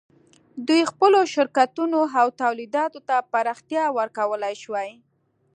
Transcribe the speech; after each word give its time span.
دوی 0.67 0.81
خپلو 0.91 1.19
شرکتونو 1.33 1.97
او 2.19 2.27
تولیداتو 2.41 2.99
ته 3.07 3.15
پراختیا 3.31 3.85
ورکولای 3.97 4.55
شوای. 4.63 4.91